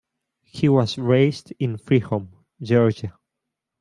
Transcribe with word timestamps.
He 0.47 0.67
was 0.67 0.97
raised 0.97 1.53
in 1.59 1.77
Free 1.77 1.99
Home, 1.99 2.29
Georgia. 2.59 3.13